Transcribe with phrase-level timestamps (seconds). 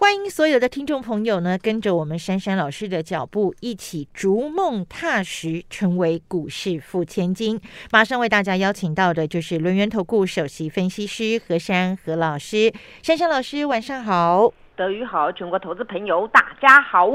[0.00, 7.60] 欢迎所有的听众朋友呢，跟着我们珊珊老师的脚步，一起逐梦踏实，成为股市富千金。
[7.90, 12.72] 马上为大家邀请到的就是轮源投顾首席分析师何珊何老师。
[13.02, 14.52] 珊珊老师，晚上好。
[14.76, 17.10] 德语好，全国投资朋友大家好。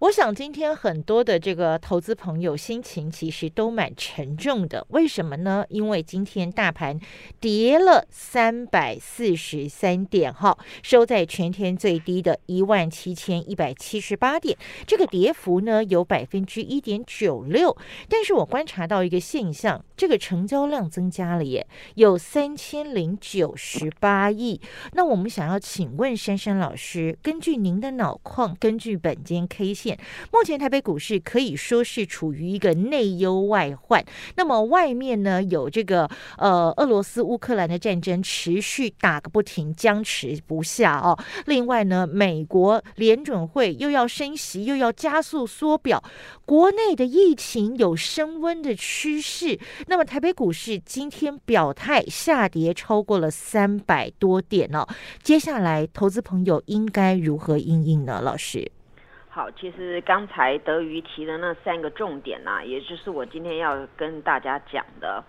[0.00, 5.62] 我想今天很多的这个投资朋友心情其实都蛮沉重的，为什么呢？
[5.68, 6.98] 因为今天大盘
[7.38, 17.76] 跌了三百四十三点，哈，收在全天最低的一万七千一百七十八点，这个跌幅呢有百分之一点九六。
[18.08, 24.58] 但是我观察到一个现象，这个成交量增加了耶，有三千零九十八亿。
[24.94, 29.89] 那我们想要请问珊珊老师，根据您的脑矿，根据本间 K 线。
[30.32, 34.04] 目前台北股市可以说是处于一个内忧外患。
[34.36, 41.18] 那么外面呢有这个呃俄罗斯乌克兰的战争持续打个不停，僵持不下哦。
[41.46, 46.02] 另外呢，美国联准会又要升息，又要加速缩表，
[46.44, 49.58] 国内的疫情有升温的趋势。
[49.86, 54.86] 那么台北股市今天表态下跌超过了三百多点哦。
[55.22, 58.20] 接下来投资朋友应该如何应应呢？
[58.20, 58.70] 老师？
[59.32, 65.22] 好，其实刚才德瑜提的那三个重点呢，也就是我今天要跟大家讲的。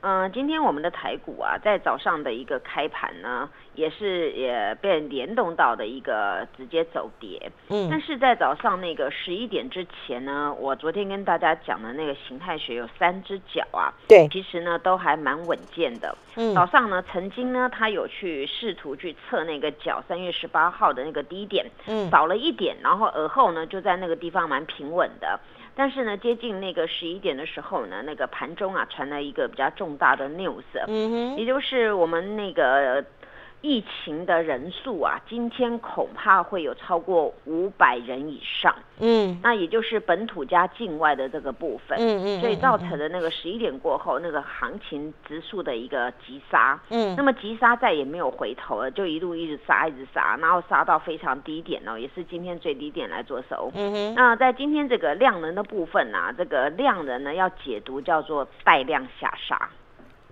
[0.00, 7.50] 嗯，今天我们的台股啊，在早上的一个开盘呢，也是也被联动到的一个直接走跌。
[7.68, 16.16] 嗯，但是在早上那个十一点之前呢，我昨天跟大家讲的那个形态学有三只脚啊，对，其实呢都还蛮稳健的。
[16.36, 25.40] 嗯，早上呢曾经呢，他有去试图去测那个脚，三月十八号的那个低点，嗯，少了一点，然后而后呢就在那个地方蛮平稳的。
[25.74, 33.02] 但是呢，接近那个十一点的时候呢，那个盘中啊传来一个比较重大的 news，嗯哼，也就是我们那个。
[33.62, 38.74] 疫情的人数啊，今天恐怕会有超过五百人以上。
[38.98, 41.96] 嗯，那也就是本土加境外的这个部分。
[41.98, 42.40] 嗯嗯。
[42.40, 46.78] 所以造成的那个十一点过后，那个行情指数的一个急杀。
[46.90, 47.14] 嗯。
[47.16, 53.70] 那么急杀再也没有回头了，就一路一直杀，一直杀，然后杀到非常低点哦，也是今天最低点来做收。
[53.74, 54.14] 嗯哼。
[54.16, 59.70] 那在今天这个量能的部分呢，这个量能呢要解读叫做带量下杀。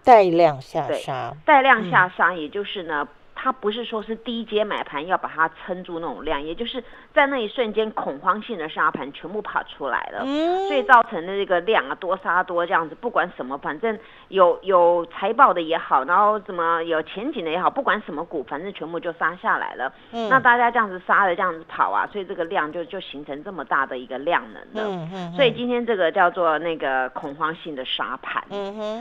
[0.02, 1.32] 带量下杀。
[1.44, 3.06] 带量下杀，也就是呢。
[3.42, 6.84] 它不是说是低阶买盘要把它撑住那种量，也就是
[7.14, 10.26] 在那一瞬间恐慌性的杀盘全部跑出来了，
[10.68, 19.90] 所以造成的这个量啊多杀多这样子，不管什么，反正有有财报的也好，然后怎么有前景的也好，不管什么股，反正全部就杀下来了。
[20.12, 25.08] 嗯那大家这样子杀的这样子跑啊，所以这个量就就形成这么大的一个量能了。
[25.34, 28.44] 所以今天这个叫做那个恐慌性的杀盘。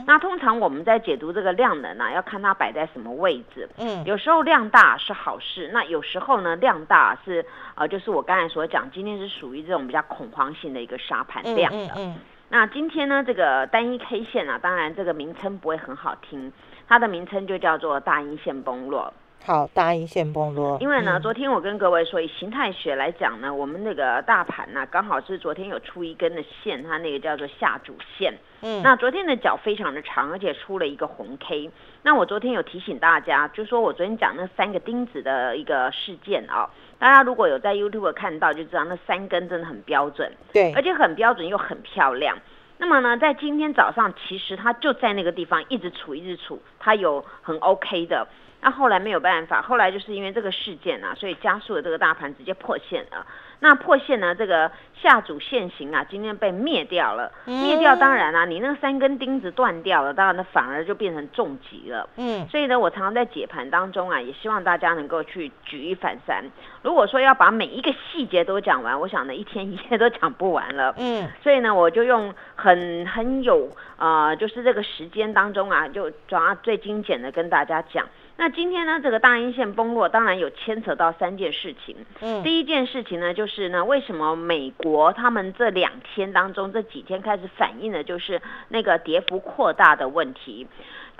[0.06, 3.68] 那通常我们在解读这个量能啊，要看它摆在什么位置。
[3.76, 4.29] 嗯，有时候。
[4.30, 12.14] 时候量大是好事，那有时候呢量大是呃，就是我刚才所讲，今天是属于这种比较恐慌性的一个沙盘量的。
[12.48, 16.52] 那今天呢这个单一 K 线啊，当然这个名称不会很好听，
[16.86, 19.12] 它的名称就叫做大阴线崩落。
[19.42, 20.76] 好，大阴线崩落。
[20.80, 28.34] 因为呢，昨天我跟各位说，以形态学来讲呢，我们那个大盘呢，刚好是昨天有出一根的线，它那个叫做下主线。
[28.60, 28.82] 嗯。
[28.82, 31.70] 那昨天的脚非常的长，而且出了一个红 K。
[32.02, 36.68] 那我昨天有提醒大家，就说我昨天讲那三个钉子的一个事件啊，
[36.98, 40.30] 大家如果有在 YouTube 看到，就知道那三根真的很标准。
[40.52, 40.72] 对。
[40.74, 42.36] 而且很标准又很漂亮。
[42.76, 48.28] 那么呢，在今天早上，其实它就在那个地方一直处，一直处，它有很 OK 的。
[48.62, 53.26] 那后来没有办法，后来就是因为这个事件啊，所以加速了这个大盘直接破线了。
[53.62, 57.30] 那破线呢，这个下主线型啊，今天被灭掉了。
[57.44, 62.08] 灭掉当然啦，你那三根钉子断掉了，当然那反而就变成重疾了。
[62.16, 66.42] 嗯，所以呢，我常常在解盘当中啊，也希望大家能够去举一反三。
[66.80, 70.94] 如果说要把每一个细节都讲完，我想呢一天一夜都讲不完了。
[70.96, 73.68] 嗯，所以呢，我就用很很有
[73.98, 78.06] 呃，就是这个时间当中啊，就抓最精简的跟大家讲。
[78.40, 81.94] 那今天呢，这个大阴线崩落，当然有牵扯到三件事情。
[82.22, 90.66] 嗯，第一件事情呢，就是呢，为什么美国他们这两天当中这几天开始反映的，就是那个跌幅扩大的问题，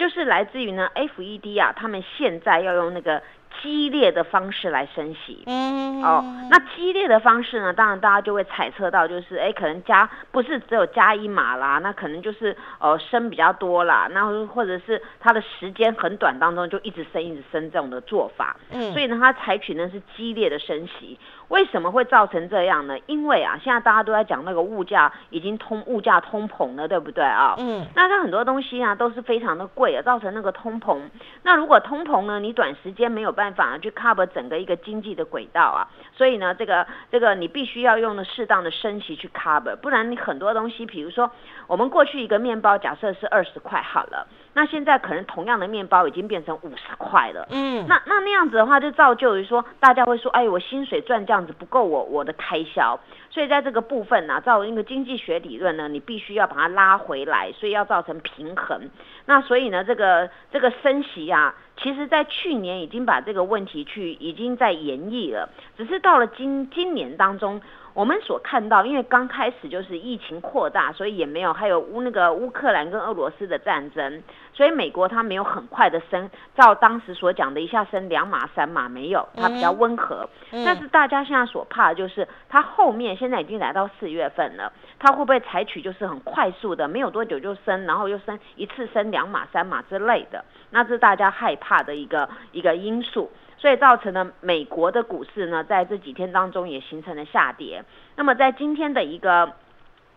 [0.00, 3.22] 就是来自于呢，FED 啊，他们现在要用那个
[3.60, 5.42] 激烈的方式来升息。
[5.44, 7.70] 嗯，哦，那激烈的方式呢？
[7.74, 18.56] 当然大家就会猜测到，就是哎，可能加不是只有加一码啦，那可能就是呃升比较多啦，那或者是它的时间很短当中就一直升一直升这种的做法。
[18.70, 21.18] 嗯，所以呢，它采取呢是激烈的升息。
[21.48, 22.96] 为什么会造成这样呢？
[23.06, 27.56] 因为啊，现在大家都在讲那个物价已经通物价通膨了，对不对啊？
[27.58, 30.98] 嗯，那它很多东西啊都是非常的贵啊，造成那个通膨。
[31.42, 41.30] 那如果通膨呢，你短时间没有办法去 cover 整个一个经济的轨道啊，所以呢，这个这个你必须要用的适当的升息去 cover，不然你很多东西，比如说
[41.66, 44.26] 我们过去一个面包假设是二十块好了。
[44.52, 52.98] 那现在可能同样的面包已经变成五十块了，嗯，那那那样子的话，就造就于说，大家会说，哎，我薪水赚这样子不够我我的开销，
[53.30, 58.90] 所以在这个部分呢，照一个经济学理论呢，你必须要把它拉回来，所以要造成平衡。
[59.26, 67.60] 那所以呢，这个这个升息啊，其实在去年已经把这个问题去已经在演绎了，只是到了今今年当中。
[67.92, 74.22] 我们所看到，因为刚开始就是疫情扩大，所以也没有还有乌那个乌克兰跟俄罗斯的战争，
[74.60, 80.28] 所以美国它没有很快的升，照当时所讲的一下升两码三码没有，它比较温和。
[80.66, 93.30] 但是大家现在所怕的就是它后面现在已经来到四月份了，它会不会采取就是很快速的，没有多久就升，然后又升一次升两码三码之类的，那这是大家害怕的一个一个因素。
[93.56, 97.82] 所以造成了美国的股市呢，在这几天当中也形成了下跌。
[98.14, 99.52] 那么在今天的一个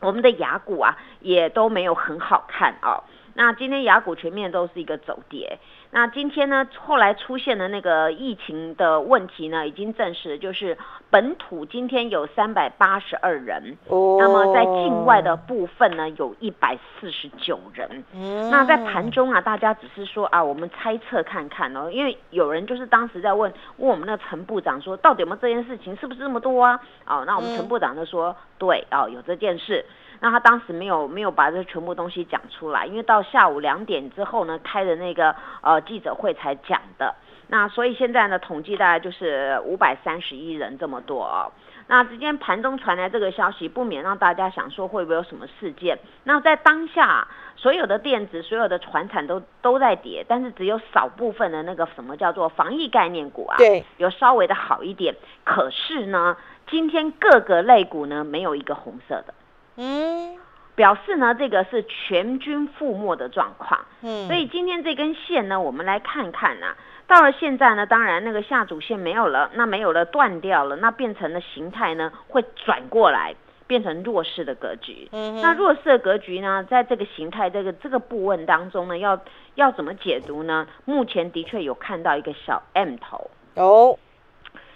[0.02, 3.04] 我们的雅股啊，也都没有很好看哦。
[3.34, 5.58] 那今天雅股全面都是一个走跌。
[5.92, 10.76] 那今天呢，后来出现的那个疫情的问题呢，已经证实就是
[11.12, 18.04] 本土今天有三百八十二人，哦，那么在境外的部分呢，有一百四十九人。
[18.16, 26.80] 嗯，那在盘中啊，大家只是说啊，我们猜测看看哦，因为有人就是当时在问问我们的陈部长说，到底有没有这件事情，是不是这么多啊？
[27.06, 29.86] 哦，那我们陈部长就说，对，哦，有这件事。
[30.24, 37.14] 那他当时没有没有把这全部东西讲出来，因为到下午两点之后呢，开的那个呃记者会才讲的。
[37.50, 41.52] 那所以现在呢，统计大概就是五百三十一人这么多哦。
[41.88, 46.00] 那之间盘中传来这个消息，不免让大家想说会不会有什么事件？
[46.24, 47.28] 那在当下，
[47.58, 55.14] 所有的电子、所有的船产都都在跌，但是只有少部分的那个什么叫做防疫概念股啊，对，有稍微的好一点。
[55.44, 56.38] 可是呢，
[56.68, 59.34] 今天各个类股呢，没有一个红色的。
[59.76, 60.36] 嗯，
[60.76, 63.80] 表示呢，这个是全军覆没的状况。
[64.02, 66.76] 嗯，所以今天这根线呢，我们来看看呐。
[67.06, 73.36] 到了现在呢，当然那个下主线没有了，那没有了，断掉了，那变成了形态呢，会转过来
[73.68, 75.10] 变成弱势的格局。
[75.12, 79.20] 嗯，那弱势的格局呢，在这个形态这个这个部分当中呢，要
[79.56, 80.66] 要怎么解读呢？
[80.86, 83.30] 目前的确有看到一个小 M 头。
[83.56, 83.98] 哦。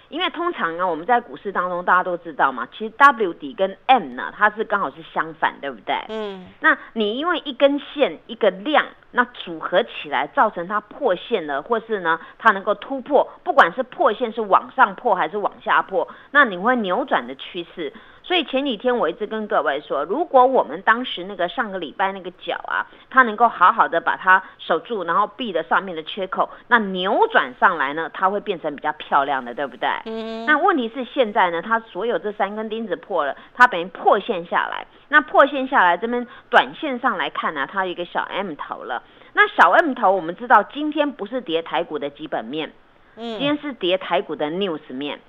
[0.09, 5.95] 因为通常呢，我们在股市当中，大家都知道嘛，其实 W 底跟 M 呢，它是刚好是相反，对不对？
[6.09, 6.47] 嗯。
[6.61, 17.91] 那你因为一根线一个量，那组合起来造成它破线了，或是呢，它能够突破，不管是破线是往上破还是往下破，那你会扭转的趋势。
[18.27, 29.87] 所以前几天我一直跟各位说，如果我们当时那个上个礼拜那个脚啊，它能够好好的把它守住，然后闭的上面的缺口，那扭转上来呢，它会变成比较漂亮的，对不对？
[30.03, 30.45] 嗯。
[30.45, 34.85] 那问题是现在呢，它所有这三根钉子破了，它等于破线下来。
[35.07, 39.03] 那破线下来，这边短线上来看呢，它有一个小 M 头了。
[39.31, 42.73] 那小 M 头，我们知道今天不是跌台股的基本面，
[43.15, 45.21] 嗯，今天是跌台股的 news 面。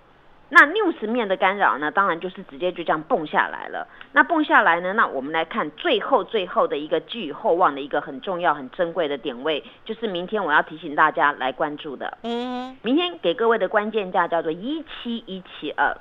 [0.50, 3.86] 那 news 面的干扰呢，当然就是直接就这样蹦下来了。
[4.12, 12.16] 那蹦下来呢，那我们来看最后最后的一个寄予厚望的一个很重要、很珍贵的点位，就是明天我要提醒大家来关注的。
[12.22, 15.94] 嗯，明天给各位的关键价叫做一七一七二，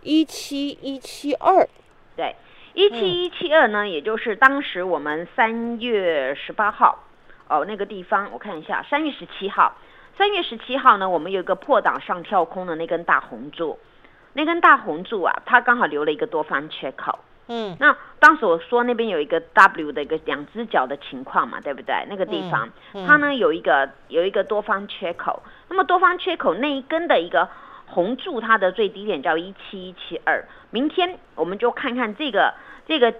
[0.00, 1.68] 一七一七二，
[2.16, 2.34] 对，
[2.72, 7.04] 一七一七二呢，也就是当时我们三月十八号
[7.48, 9.74] 哦那个地方，我看一下，三月十七号。
[10.16, 13.78] 三月十七号呢，我们有一个破档上跳空的那根大红柱，
[14.32, 17.18] 那根大红柱啊，它刚好留了一个多方缺口。
[17.48, 22.06] 嗯，那当时我说那边有一个 W 的一个两只脚的情况嘛，对不对？
[22.08, 22.70] 那个地方，
[23.06, 25.42] 它呢有一个有一个多方缺口。
[25.68, 27.48] 那么多方缺口那一根的一个
[27.86, 30.44] 红柱，它的最低点叫一七一七二。
[30.70, 32.54] 明天我们就看看这个
[32.86, 33.12] 这个。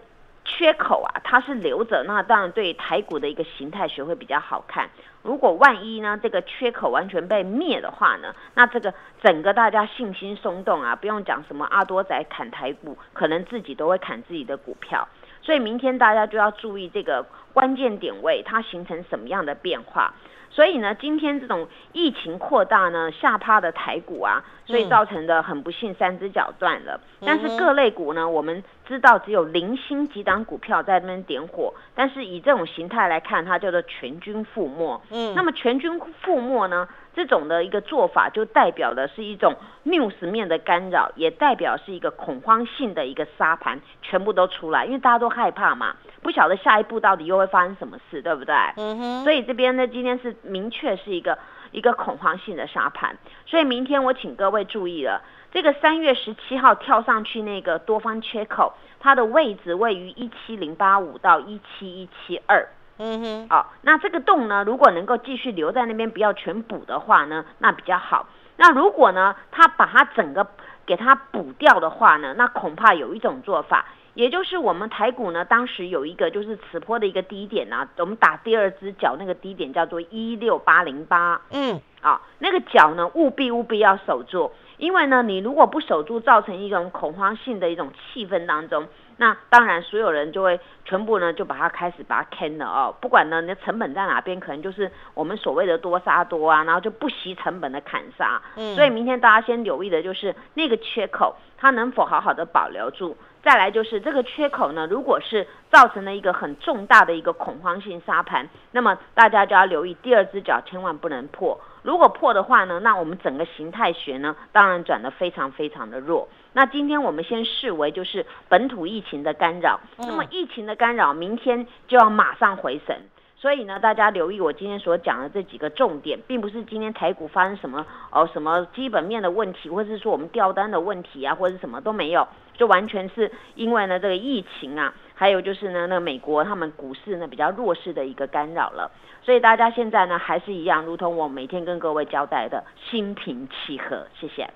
[0.44, 4.88] 缺口啊，它是留着，那当然对台股的一个形态学会比较好看。
[5.22, 15.08] 如果万一呢，这个缺口完全被灭的话呢，那这个整个大家信心松动啊，不用讲什么阿多仔砍台股，可能自己都会砍自己的股票。
[15.40, 17.24] 所以明天大家就要注意这个
[17.54, 20.14] 关键点位，它形成什么样的变化。
[20.50, 27.00] 所以呢，今天这种疫情扩大呢，下趴的台股啊，所以造成的很不幸，三只脚断了。
[27.26, 35.00] 但是各类股呢，我们知道只有零星几档股票在那边点火，但是以这种形态来看，它叫做全军覆没。
[35.10, 36.88] 嗯，那么全军覆没呢？
[37.14, 48.54] 这种的一个做法，就代表的是一种 news 面的干扰，也代表是一个恐慌性的一个沙盘，全部都出来，因为大家都害怕嘛，不晓得下一步到底又会发生什么事，对不对？
[48.76, 49.22] 嗯哼。
[49.22, 51.38] 所以这边呢，今天是明确是一个
[51.70, 55.22] 一个恐慌性的沙盘，所以明天我请各位注意了，
[55.54, 62.68] 这个三月十七号跳上去那个多方缺口，它的位置位于一七零八五到一七一七二。
[62.98, 68.26] 嗯哼，哦，那这个洞呢，如果能够继续留在那边，不要全补的话呢，那比较好。
[68.56, 70.44] 那如果呢，它把它整个
[70.84, 88.86] 给它补掉的话呢，那恐怕有一种做法，也就是我们台股呢，当时有一个就是此坡的一个低点呢，我们打第二只脚那个低点叫做一六八零八，嗯，啊，那个脚呢，务必务必要守住，因为呢，你如果不守住，造成一种恐慌性的一种气氛当中。
[89.16, 92.94] 那当然，所有人就会全部呢，就把它开始把它坑了哦。
[93.00, 98.42] 不管呢，你的成本在哪边，可能就是我们所谓的多杀多啊，然后就不惜成本的砍杀。
[98.56, 98.74] 嗯。
[98.74, 103.16] 所以明天大家先留意的就是那个缺口，它能否好好的保留住。
[103.44, 111.60] 再来就是这个缺口呢，如果是造成了一个很重大的一个恐慌性杀盘，那么大家就要留意第二只脚千万不能破。
[111.82, 116.26] 如果破的话呢，那我们整个形态学呢，当然转得非常非常的弱。
[116.54, 122.96] 那今天我们先视为就是本土疫情的干扰，那么疫情的干扰明天就要马上回神，
[123.44, 138.90] 所以呢，大家留意我今天所讲的这几个重点，并不是今天台股发生什么哦什么基本面的问题，或者是说我们掉单的问题啊，或者什么都没有，就完全是因为呢这个疫情啊，还有就是呢那个美国他们股市呢比较弱势的一个干扰了，
[139.22, 144.48] 所以大家现在呢还是一样，如同我每天跟各位交代的心平气和，谢谢。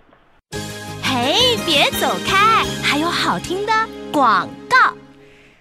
[1.05, 2.65] 嘿，别走开！
[2.83, 3.73] 还有好听的
[4.11, 4.97] 广告，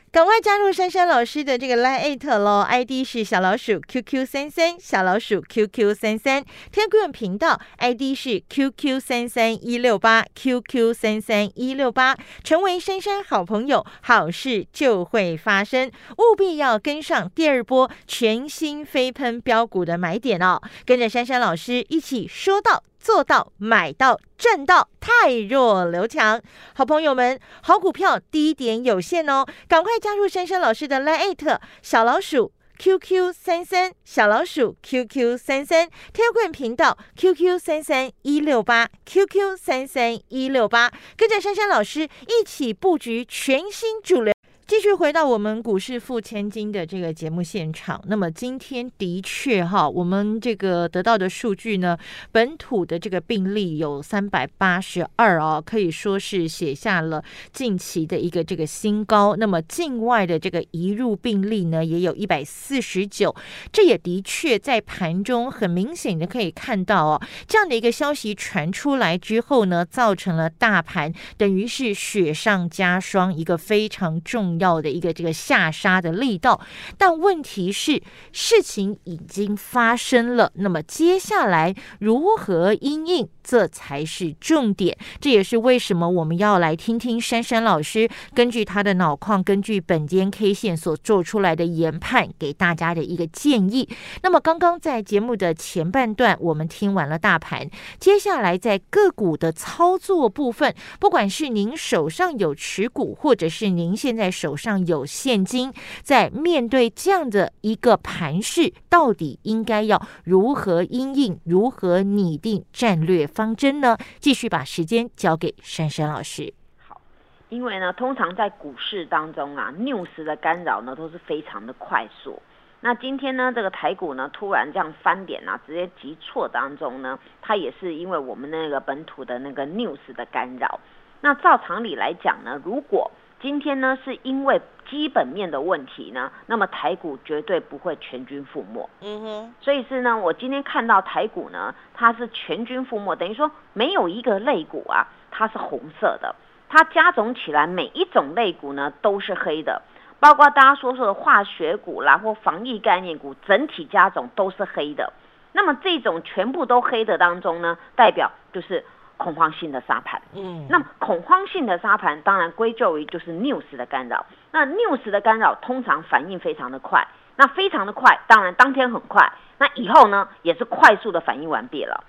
[0.10, 6.44] 赶快加入珊珊老师的这个 Line 喽！ID 是小老鼠 QQ 三三，小老鼠 QQ 三三。
[6.72, 12.18] 天棍频道 ID 是 QQ 三三一六八，QQ 三三一六八。
[12.42, 20.62] 成为珊珊好朋友，好事就会发生，务必要跟上第二波全新飞喷标股的买点哦！
[20.86, 22.82] 跟着珊珊老师一起说到。
[23.08, 26.42] 做到买到赚到，太弱刘强。
[26.76, 44.37] 好朋友们，好股票低点有限哦，赶快加入珊珊老师的 Line 小老鼠 QQ 三三小老鼠 QQ 三三天棍频道 QQ 三三一六八 QQ 三三一六八，跟着珊珊老师一起布局全新主流。
[44.68, 51.98] 继续回到我们股市付千金的这个节目现场，那么今天的确哈，我们这个得到的数据呢，
[52.34, 59.38] 本土的这个病例有三百八十二哦，可以说是写下了近期的一个这个新高。
[59.38, 63.34] 那么境外的这个移入病例呢，也有一百四十九，
[63.72, 74.57] 这也的确在盘中很明显的可以看到哦，这样的一个消息传出来之后呢，造成了大盘等于是雪上加霜，一个非常重。
[74.60, 76.62] 要的一个这个下杀的力道，
[76.98, 84.98] 但问题是事情已经发生了，那么接下来如何应应，这才是重点。
[85.20, 93.90] 这也是为什么我们要来听听珊珊老师根据他的脑矿，根据本间 K 线所做出来的研判，给大家的一个建议。
[94.22, 105.74] 那么刚刚在节目的前半段，我们听完了大盘，接下来在个股的操作部分，不管是您手上有持股，或者是您现在手手上有现金，
[106.04, 113.98] 在面对这样的一个盘势，到底应该要如何应应，如何拟定战略方针呢？
[114.20, 116.54] 继续把时间交给珊珊老师。
[116.88, 117.02] 好，
[117.50, 122.42] 因为呢，通常在股市当中啊，news 的干扰呢都是非常的快速。
[122.80, 130.80] 那今天呢，这个台股呢突然这样翻点啊，直接急挫当中呢，它也是因为我们那个本土的那个 news 的干扰。
[131.20, 138.90] 那照常理来讲呢，如果今天呢，是因为基本面的问题呢，那么台股绝对不会全军覆没。
[139.02, 146.36] 嗯哼，所以是呢，我今天看到台股呢，它是全军覆没，等于说没有一个类股啊，它是红色的，
[146.68, 149.84] 它加总起来每一种类股呢都是黑的，
[150.20, 155.14] 包括大家说说的化学股啦或防疫概念股，整体加总都是黑的。
[155.52, 158.84] 那么这种全部都黑的当中呢，代表就是。
[159.18, 164.26] 恐慌性的沙盘，嗯，那么恐慌性的沙盘当然归咎于就是 news 的干扰。
[164.52, 167.06] 那 news 的干扰通常反应非常的快，
[167.36, 172.04] 那非常的快，当然当天很快，那以后呢，也是快速的反应完毕了。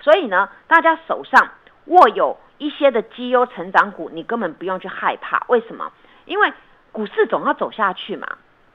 [0.00, 1.48] 所以呢，大家手上
[1.86, 5.44] 握有一些的绩优成长股，你根本不用去害怕。
[5.48, 5.92] 为什么？
[6.24, 6.52] 因为
[6.92, 8.26] 股市总要走下去嘛。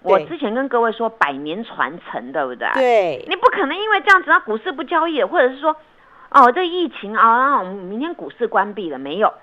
[0.04, 2.68] 我之前跟各位说，百年传承，对不对？
[2.74, 3.26] 对。
[3.30, 5.76] 你不可能因为这样子，那股市不交易，或者是说，
[6.32, 9.34] 哦，这疫情啊，然后我们明天股市关闭了没有？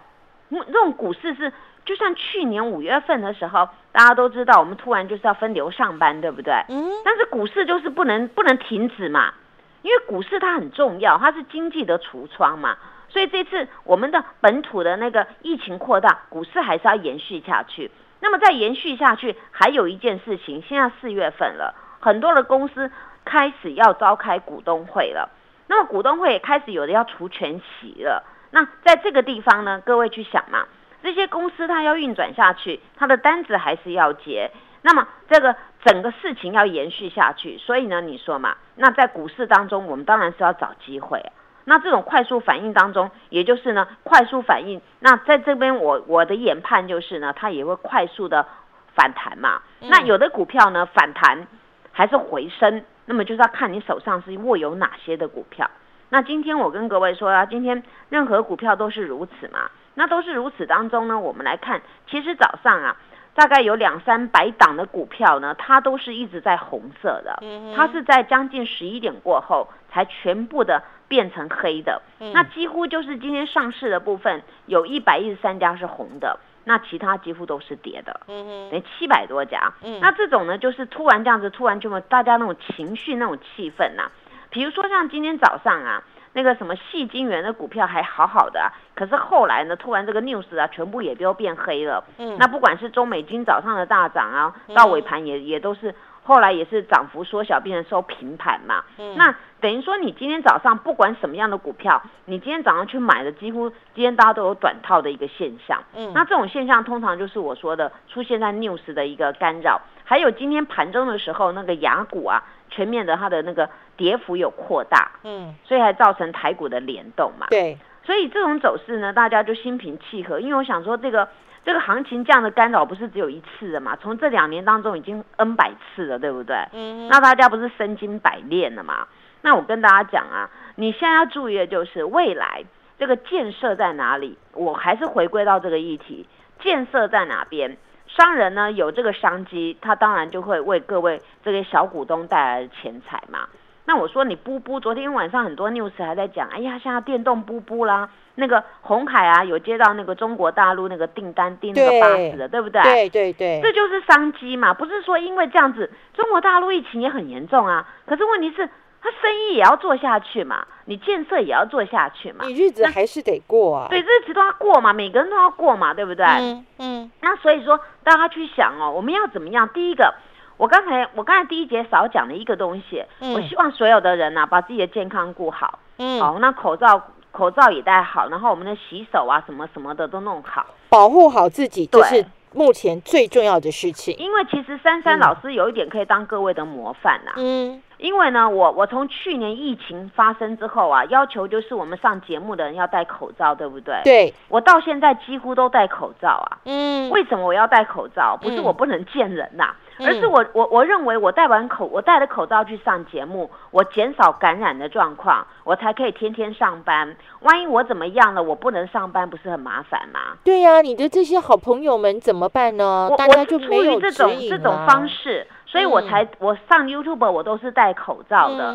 [0.50, 1.52] 这种股市是，
[1.84, 6.54] 就像去年五月份的时候，大家都知道，我们突然就是要分流上班，对不对？
[6.70, 6.90] 嗯。
[7.04, 9.34] 但是股市就是不能不能停止嘛，
[9.82, 12.78] 因为股市它很重要，它是经济的橱窗嘛。
[13.10, 17.90] 所以这次我们的本土的那个疫情扩大，股市还是要延续下去。
[18.20, 22.90] 那么再延续下去，还有一件事情，现在四月份了，很多的公司
[23.26, 25.28] 开始要召开股东会了。
[25.68, 28.24] 那么股东会也开始有的要除权息了。
[28.50, 30.66] 那在这个地方呢，各位去想嘛，
[31.02, 34.50] 这些公司它要运转下去，它的单子还是要结。
[34.82, 41.22] 那么这个整个事情要延续下去，所以呢，你说嘛，那在股市当中，我们当然是要找机会。
[41.64, 44.80] 那这种快速反应当中，也就是呢，快速反应。
[45.00, 48.46] 那在这边，我我的研判就是呢，它也会快速的
[48.94, 49.60] 反弹嘛。
[49.80, 51.46] 那有的股票呢，反弹
[51.92, 55.68] 还是回升，那么就是要看你手上是握有哪些的股票。
[56.10, 59.70] 那今天我跟各位说啊，今天任何股票都是如此嘛。
[59.94, 62.96] 那都是如此当中呢，我们来看，其实早上啊，
[63.34, 67.42] 大概有两三百档的股票呢，它都是一直在红色的。
[67.74, 72.00] 它是在将近十一点过后才全部的变成黑的。
[72.32, 76.38] 那几乎就是今天上市的部分有一百一十三家是红的，
[76.68, 78.20] 那其他几乎都是跌的。
[78.28, 79.72] 嗯等于七百多家。
[79.82, 79.98] 嗯。
[80.00, 84.10] 那这种呢，就是突然这样子，突然就大家那种情绪、那种气氛呐。
[84.50, 86.02] 比如说像今天早上啊，
[86.34, 92.04] 那个什么细金源的股票还好好的，可是后来呢，突然这个 news 啊，全部也都变黑了。
[92.18, 95.94] 嗯，那不管是中美金早上的大涨啊，到尾盘也也都是，
[96.28, 98.84] 后来也是涨幅缩小，变成收平盘嘛。
[98.98, 105.82] 嗯，那等于说你今天早上不管什么样的股票，你今天早上去买的，几乎今天大家都有短套的一个现象。
[105.94, 112.44] 嗯，那这种现象通常就是我说的出现在 news 的一个干扰，还有今天盘中的时候那个雅股啊。
[112.70, 113.66] 全面的，它的那个
[113.96, 117.46] 跌幅有扩大，嗯，所以还造成台股的联动嘛。
[117.48, 121.28] 对，所以这种走势呢，大家就心平气和，因为我想说，这个
[121.62, 126.56] 这个行情这样的干扰不是只有一次的嘛，从这两年当中已经 N 百次了，对不对？
[126.72, 129.06] 嗯，那大家不是身经百炼了嘛？
[129.42, 132.64] 那我跟大家讲啊，你现在要注意的就是未来
[132.98, 134.38] 这个建设在哪里？
[134.54, 136.26] 我还是回归到这个议题，
[136.60, 137.76] 建设在哪边？
[138.06, 143.46] 商人呢有这个商机，他当然就会为各位这些小股东带来钱财嘛。
[143.88, 152.82] 那我说你布布，昨天晚上很多 news 还在讲，哎呀，现在电动布布啦，那个红海啊有接到那个中国大陆那个订单订那个巴士的，对不对？
[152.82, 154.74] 对对对，这就是商机嘛。
[154.74, 158.68] 不是说因为这样子，中国大陆疫情也很严重啊，可是问题是。
[159.00, 163.86] 他生意也要做下去嘛，你建设也要做下去嘛，你日子还是得过啊。
[163.88, 166.26] 对，日子都要过嘛，每个人都要过嘛，对不对？
[166.26, 167.10] 嗯嗯。
[167.20, 169.68] 那所以说，大家去想哦，我们要怎么样？
[169.68, 170.12] 第一个，
[170.58, 175.78] 我刚才我刚才第一节少讲了一个东西，我希望所有的人呢，把自己的健康顾好。
[175.96, 176.20] 嗯。
[176.20, 184.14] 好，那口罩口罩也戴好，然后我们的洗手啊，什么什么的都弄好，保护好自己，就是目前最重要的事情。
[184.18, 187.32] 因为其实珊珊老师有一点可以当各位的模范呐。
[187.36, 187.80] 嗯。
[187.98, 194.00] 因为呢，我我从去年疫情发生之后啊，要求就是我们上节目的人要戴口罩，对不对？
[194.04, 194.34] 对。
[194.48, 196.58] 我到现在几乎都戴口罩啊。
[196.64, 197.10] 嗯。
[197.10, 198.36] 为什么我要戴口罩？
[198.40, 207.16] 不是我不能见人呐，而是我我我认为我戴完口我戴了口罩去上节目，我减少感染的状况，我才可以天天上班。
[207.40, 210.36] 万一我怎么样了，我不能上班，不是很麻烦吗？
[210.44, 213.10] 对呀，你的这些好朋友们怎么办呢？
[213.18, 215.46] 大家就没有这种这种方式。
[215.70, 218.72] 所以我才我上 YouTube 我都是戴口罩的，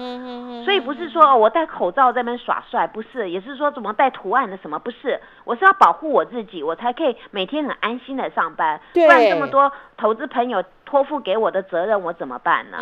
[0.64, 12.78] 所以不是说我戴口罩在那边耍帅，不是，也是说怎么戴图案的什么，不是，我是要保护我自己，我才可以每天很安心的上班，不然这么多投资朋友托付给我的责任，我怎么办呢？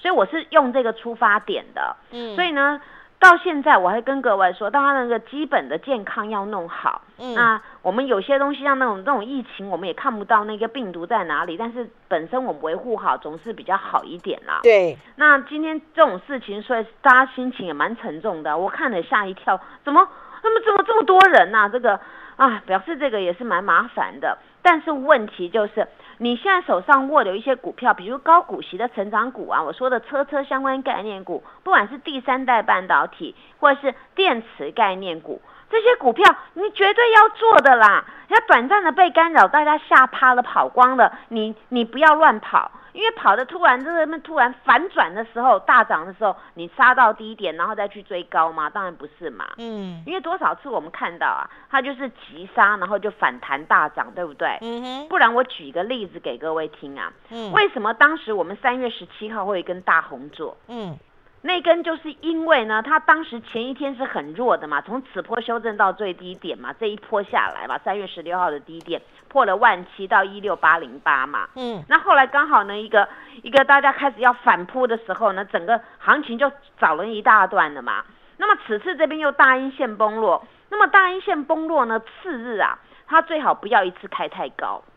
[0.00, 1.96] 所以我是用这个出发点的，
[2.34, 2.80] 所以呢。
[3.22, 7.02] 到现在我还跟各位说，当然那个基本的健康要弄好。
[7.20, 14.58] 嗯，那我们有些东西像那种那种疫情，我们也看不到那个病毒在哪里，但是本身我们维护好总是比较好一点啦。
[14.64, 14.98] 对。
[15.14, 18.58] 那今天这种事情，所以大家心情也蛮沉重的。
[18.58, 20.08] 我看了吓一跳，怎么
[20.42, 21.68] 那么怎么这么多人呐？
[21.72, 22.00] 这个
[22.34, 24.36] 啊，表示这个也是蛮麻烦的。
[24.62, 25.86] 但是问题就是。
[26.18, 38.04] 你现在手上握有一些股票，比如高股息的成长股啊，我说的车车相关概念股，不管是第三代半导体或者是电池概念股，这些股票你绝对要做的啦。
[38.28, 48.68] 要短暂的被干扰，大家吓趴了，跑光了，你你不要乱跑，因为跑的突然就是那突然反转的时候，大涨的时候，你杀到低点，然后再去追高吗？
[48.68, 49.46] 当然不是嘛。
[49.58, 54.58] 嗯因为多少次我们看到啊，它就是急杀，然后就反弹大涨，对不对？
[54.60, 60.56] 嗯哼不然我举一个例子给各位听啊，嗯为什么当时我们三月十七号会有一根大红做？
[60.68, 60.98] 嗯
[61.44, 71.82] 那根就是因为呢，它当时前一天是很弱的嘛，从此波修正到最低点嘛，这一波下来嘛，三月十六号的低点破了万七到一六八零八嘛，嗯。
[71.88, 73.08] 那后来刚好呢，一个
[73.42, 78.04] 一个大家开始要反扑的时候呢，整个行情就早了一大段了嘛。
[78.36, 84.91] 那么此次这边又大阴线崩落，那么大阴线崩落呢，次日啊，它最好不要一次开太高，嗯，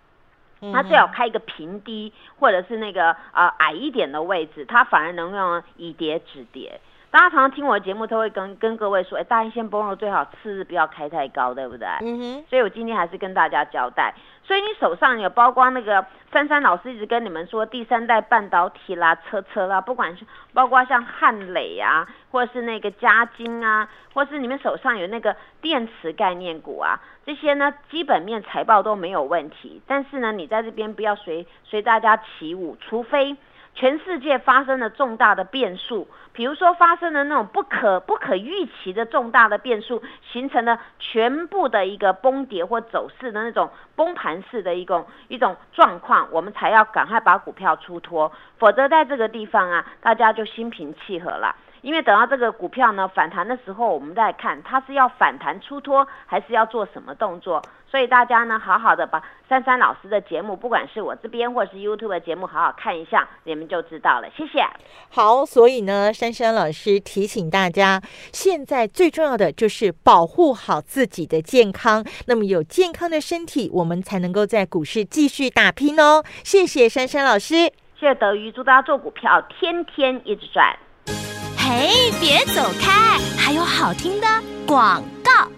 [0.74, 6.80] 它最好开一个平低或者是那个呃矮一点的位置，它反而能用以叠止叠。
[7.16, 11.88] 大家常常听我的节目，都会跟跟各位说，哎，大阴线崩了最好次日不要开太高，对不对？
[12.02, 14.14] 嗯哼所以我今天还是跟大家交代。
[14.44, 29.82] 所以你手上有包括那个珊珊老师一直跟你们说第三代半导体啦、车车啦，不管是包括像汉磊啊，或是那个嘉金啊，或是你们手上有那个电池概念股啊，这些呢基本面财报都没有问题。
[29.88, 33.38] 但是呢，你在这边不要随随大家起舞，除非。
[33.76, 51.54] 全世界发生了重大的变数，比如说发生了那种不可不可预期的重大的变数，形成了全部的一个崩跌或走势的那种崩盘式的一种一种状况，我们才要赶快把股票出脱，否则在这个地方啊，大家就心平气和了。
[51.86, 57.62] 因为等到这个股票呢反弹的时候，我们再看它是要反弹出脱，还是要做什么动作。
[57.88, 64.28] 所以大家呢，好好的把珊珊老师的节目，不管是我这边或是 YouTube 的节目，好好看一下，你们就知道了。
[64.36, 64.66] 谢谢。
[65.10, 68.02] 好，所以呢，珊珊老师提醒大家，
[68.34, 72.04] 现在最重要的就是保护好自己的健康。
[72.26, 76.24] 那么有健康的身体，我们才能够在股市继续打拼哦。
[76.44, 77.72] 谢谢珊珊老师。
[78.00, 80.76] 谢谢德瑜，祝大家做股票天天一直赚。
[81.68, 84.28] 嘿，别走开，还有好听的
[84.68, 85.50] 广告。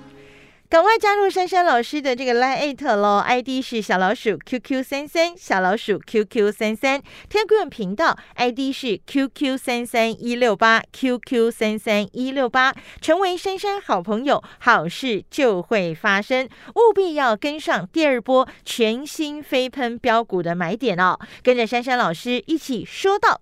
[0.70, 11.52] 赶快加入珊珊老师的这个 Line at 喽，ID 是小老鼠 QQ 三三，小老鼠 QQ 三三，Telegram 频道 ID 是 QQ 三三一六八 QQ
[11.52, 23.42] 三三一六八，成为珊珊好朋友，好事就会发生，务必要跟上第二波全新飞喷标股的买点哦，跟着珊珊老师一起说到。